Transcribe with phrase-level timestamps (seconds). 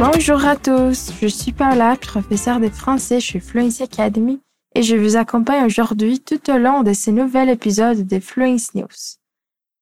[0.00, 4.40] Bonjour à tous, je suis Paula, professeure de français chez Fluency Academy
[4.74, 9.18] et je vous accompagne aujourd'hui tout au long de ce nouvel épisode de Fluency News.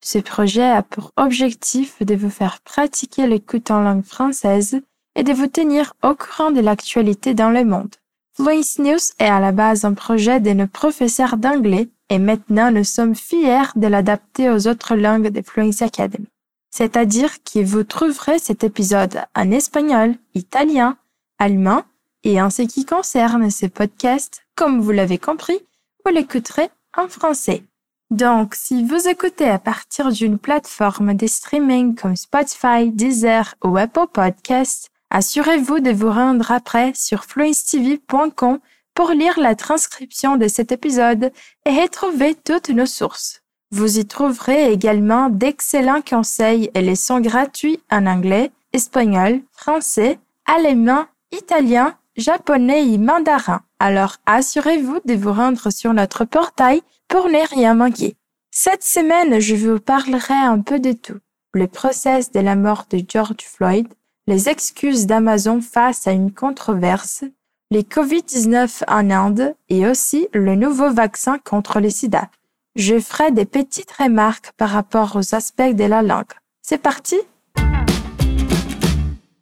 [0.05, 4.83] Ce projet a pour objectif de vous faire pratiquer l'écoute en langue française
[5.17, 7.95] et de vous tenir au courant de l'actualité dans le monde.
[8.37, 12.85] Fluency News est à la base un projet de nos professeurs d'anglais et maintenant nous
[12.85, 16.27] sommes fiers de l'adapter aux autres langues de Fluency Academy.
[16.73, 20.97] C'est-à-dire que vous trouverez cet épisode en espagnol, italien,
[21.39, 21.85] allemand
[22.25, 25.61] et en ce qui concerne ce podcast, comme vous l'avez compris,
[26.05, 27.63] vous l'écouterez en français.
[28.11, 34.07] Donc, si vous écoutez à partir d'une plateforme de streaming comme Spotify, Deezer ou Apple
[34.11, 38.61] Podcasts, assurez-vous de vous rendre après sur fluencetv.com
[38.95, 41.33] pour lire la transcription de cet épisode
[41.67, 43.42] et retrouver toutes nos sources.
[43.73, 51.97] Vous y trouverez également d'excellents conseils et leçons gratuits en anglais, espagnol, français, allemand, italien,
[52.15, 53.63] japonais et mandarin.
[53.79, 58.15] Alors assurez-vous de vous rendre sur notre portail pour ne rien manquer.
[58.51, 61.19] Cette semaine, je vous parlerai un peu de tout.
[61.55, 63.89] Le procès de la mort de George Floyd,
[64.27, 67.25] les excuses d'Amazon face à une controverse,
[67.71, 72.29] les COVID-19 en Inde et aussi le nouveau vaccin contre le sida.
[72.75, 76.33] Je ferai des petites remarques par rapport aux aspects de la langue.
[76.63, 77.17] C'est parti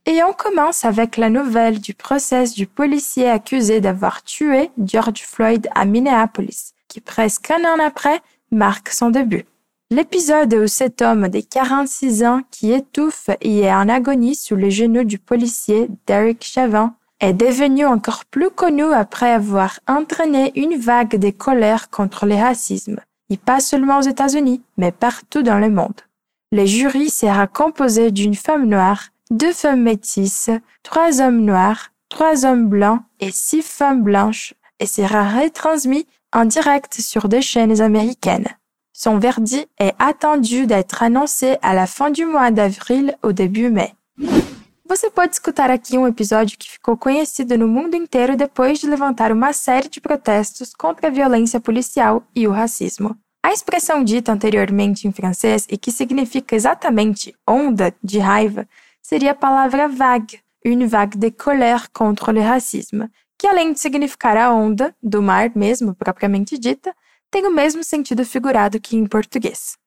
[0.05, 5.69] Et on commence avec la nouvelle du procès du policier accusé d'avoir tué George Floyd
[5.77, 9.45] à Minneapolis, qui presque un an après marque son début.
[9.93, 14.73] L'épisode où cet homme de 46 ans qui étouffe et est en agonie sous les
[14.73, 21.17] genoux du policier Derek Chauvin est devenu encore plus connu après avoir entraîné une vague
[21.17, 22.99] de colère contre le racisme,
[23.31, 26.01] et pas seulement aux États-Unis, mais partout dans le monde.
[26.53, 30.51] Le jury sera composé d'une femme noire, deux femmes métisses,
[30.83, 36.95] trois hommes noirs, trois hommes blancs et six femmes blanches et sera retransmis en direct
[37.01, 38.49] sur des chaînes américaines.
[38.93, 43.95] Son verdict est attendu d'être annoncé à la fin du mois d'avril ou début mai.
[44.91, 49.31] Você pode escutar aqui um episódio que ficou conhecido no mundo inteiro depois de levantar
[49.31, 53.17] uma série de protestos contra a violência policial e o racismo.
[53.41, 58.69] A expressão dita anteriormente em francês e que significa exatamente onda de raiva
[59.01, 63.09] seria a palavra vague, une vague de colère contre le racisme,
[63.39, 66.93] que além de significar a onda do mar mesmo propriamente dita,
[67.31, 69.79] tem o mesmo sentido figurado que em português.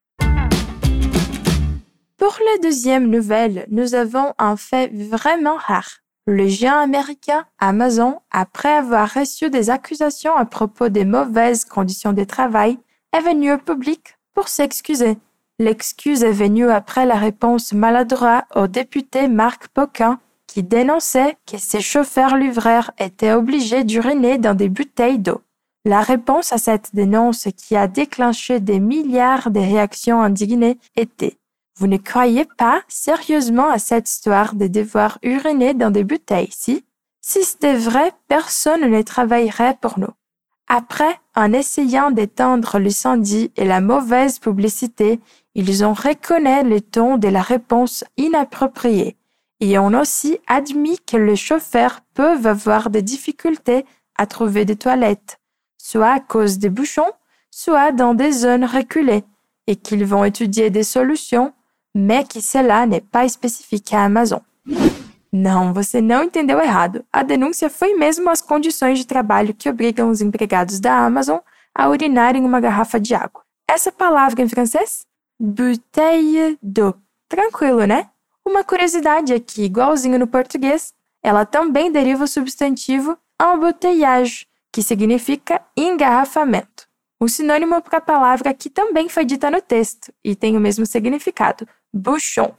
[2.24, 5.98] Pour la deuxième nouvelle, nous avons un fait vraiment rare.
[6.26, 12.24] Le géant américain Amazon, après avoir reçu des accusations à propos des mauvaises conditions de
[12.24, 12.78] travail,
[13.12, 15.18] est venu au public pour s'excuser.
[15.60, 20.18] L'excuse est venue après la réponse maladroite au député Marc Poquin
[20.48, 25.42] qui dénonçait que ses chauffeurs-livreurs étaient obligés d'uriner dans des bouteilles d'eau.
[25.84, 31.38] La réponse à cette dénonce qui a déclenché des milliards de réactions indignées était
[31.76, 36.86] vous ne croyez pas sérieusement à cette histoire de devoir uriner dans des bouteilles, si?
[37.22, 40.14] Si c'était vrai, personne ne travaillerait pour nous.
[40.68, 45.20] Après, en essayant d'étendre l'incendie et la mauvaise publicité,
[45.56, 49.18] ils ont reconnu le ton de la réponse inappropriée
[49.60, 53.86] et ont aussi admis que les chauffeurs peuvent avoir des difficultés
[54.18, 55.40] à trouver des toilettes,
[55.78, 57.12] soit à cause des bouchons,
[57.52, 59.24] soit dans des zones reculées,
[59.68, 61.54] et qu'ils vont étudier des solutions
[61.94, 64.40] mais que cela n'est pas spécifique à Amazon.
[65.32, 67.04] Não, você não entendeu errado.
[67.12, 71.40] A denúncia foi mesmo as condições de trabalho que obrigam os empregados da Amazon
[71.74, 73.42] a urinar em uma garrafa de água.
[73.68, 75.06] Essa palavra em francês?
[75.40, 76.96] Bouteille d'eau.
[77.28, 78.10] Tranquilo, né?
[78.46, 80.94] Uma curiosidade é que, igualzinho no português,
[81.24, 86.73] ela também deriva o substantivo embouteillage, que significa engarrafamento.
[87.24, 90.86] O sinônimo para a palavra aqui também foi dita no texto e tem o mesmo
[90.86, 92.54] significado, bouchon.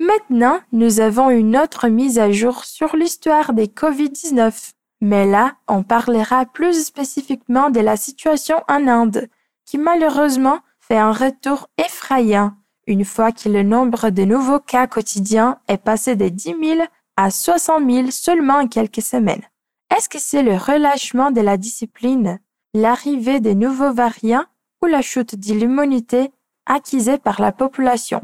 [0.00, 4.70] Maintenant, nous avons une autre mise à jour sur l'histoire des Covid-19.
[5.02, 9.28] Mais là, on parlera plus spécifiquement de la situation en Inde,
[9.66, 12.54] qui malheureusement fait un retour effrayant
[12.86, 16.80] une fois que le nombre de nouveaux cas quotidiens est passé de 10 000
[17.18, 19.42] à 60 000 seulement en quelques semaines.
[19.94, 22.38] Est-ce que c'est le relâchement de la discipline,
[22.74, 24.44] l'arrivée des nouveaux variants
[24.82, 26.30] ou la chute de l'immunité
[26.66, 28.22] acquise par la population?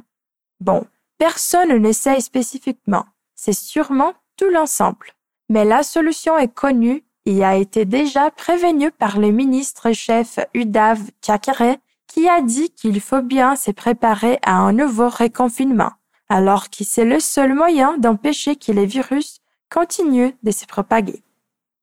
[0.61, 0.85] Bon,
[1.19, 3.05] personne ne sait spécifiquement.
[3.35, 5.15] C'est sûrement tout l'ensemble.
[5.49, 11.79] Mais la solution est connue et a été déjà prévenue par le ministre-chef Udav Thackeray
[12.07, 15.93] qui a dit qu'il faut bien se préparer à un nouveau reconfinement.
[16.33, 21.23] alors que c'est le seul moyen d'empêcher que les virus continuent de se propager.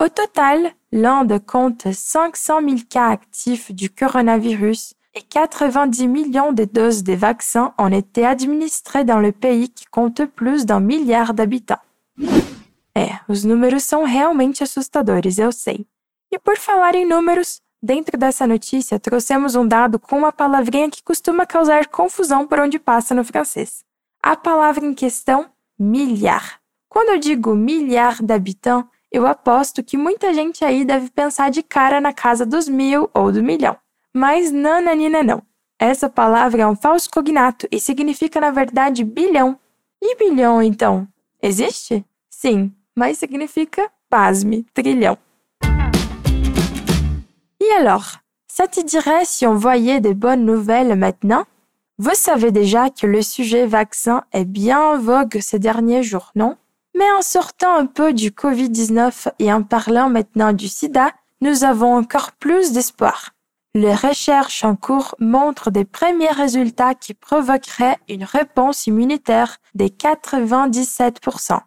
[0.01, 7.03] Au total, l'Inde compte 500 000 cas actifs du coronavirus et 90 millions de doses
[7.03, 11.81] de vaccins ont été administrées dans le pays qui compte plus d'un milliard d'habitants.
[12.95, 15.85] É, os números são realmente assustadores, eu sei.
[16.31, 21.03] E por falar em números, dentro dessa notícia trouxemos um dado com uma palavrinha que
[21.03, 23.83] costuma causar confusão por onde passa no francês.
[24.23, 25.47] A palavra em questão,
[25.77, 26.61] milhar.
[26.87, 31.99] Quando eu digo milhar d'habitants, eu aposto que muita gente aí deve pensar de cara
[31.99, 33.75] na casa dos mil ou do milhão.
[34.13, 35.41] Mas nananina não.
[35.79, 39.57] Essa palavra é um falso cognato e significa, na verdade, bilhão.
[40.01, 41.07] E bilhão, então?
[41.41, 42.05] Existe?
[42.29, 45.17] Sim, mas significa, pasme, trilhão.
[47.61, 51.45] Et alors, ça te dirait si on voyait des bonnes nouvelles maintenant?
[51.97, 56.55] Vous savez déjà que le sujet vaccin est bien en vogue ces derniers jours, non?
[56.99, 61.95] Mais en sortant un peu du Covid-19 et en parlant maintenant du sida, nous avons
[61.95, 63.29] encore plus d'espoir.
[63.73, 71.61] Les recherches en cours montrent des premiers résultats qui provoqueraient une réponse immunitaire de 97%.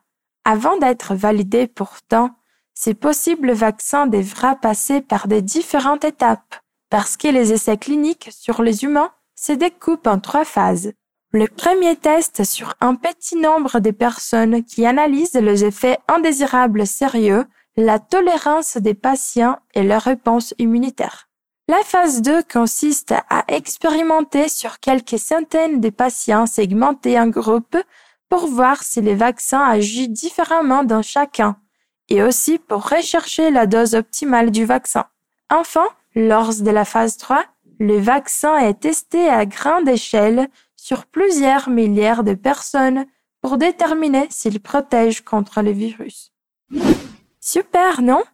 [0.44, 2.32] Avant d'être validé pourtant,
[2.74, 6.56] ces possibles vaccins devra passer par des différentes étapes,
[6.90, 10.92] parce que les essais cliniques sur les humains se découpent en trois phases.
[11.34, 17.46] Le premier test sur un petit nombre de personnes qui analysent les effets indésirables sérieux,
[17.74, 21.30] la tolérance des patients et leur réponse immunitaire.
[21.68, 27.78] La phase 2 consiste à expérimenter sur quelques centaines de patients segmentés en groupes
[28.28, 31.56] pour voir si les vaccins agissent différemment dans chacun
[32.10, 35.06] et aussi pour rechercher la dose optimale du vaccin.
[35.48, 37.42] Enfin, lors de la phase 3,
[37.78, 40.50] le vaccin est testé à grande échelle
[40.82, 43.06] sur plusieurs milliards de personnes
[43.40, 46.32] pour déterminer s'il protège contre le virus.
[47.40, 48.24] Super, não?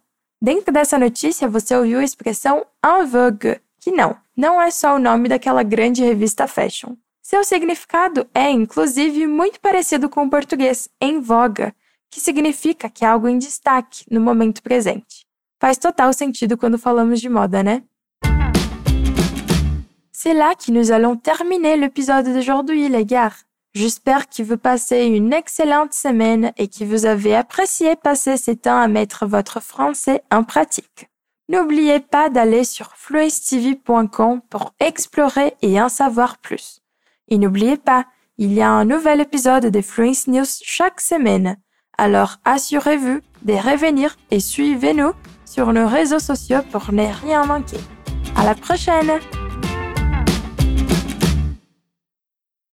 [0.40, 4.98] Dentro dessa notícia você ouviu a expressão en vogue, que não, não é só o
[4.98, 6.96] nome daquela grande revista fashion.
[7.22, 11.74] Seu significado é, inclusive, muito parecido com o português em voga,
[12.10, 15.26] que significa que é algo em destaque no momento presente.
[15.60, 17.82] Faz total sentido quando falamos de moda, né?
[20.20, 23.30] C'est là que nous allons terminer l'épisode d'aujourd'hui, les gars.
[23.72, 28.80] J'espère que vous passez une excellente semaine et que vous avez apprécié passer ce temps
[28.80, 31.08] à mettre votre français en pratique.
[31.48, 36.80] N'oubliez pas d'aller sur fluencetv.com pour explorer et en savoir plus.
[37.28, 38.04] Et n'oubliez pas,
[38.38, 41.58] il y a un nouvel épisode de Fluence News chaque semaine.
[41.96, 45.12] Alors assurez-vous de revenir et suivez-nous
[45.44, 47.78] sur nos réseaux sociaux pour ne rien manquer.
[48.34, 49.20] À la prochaine!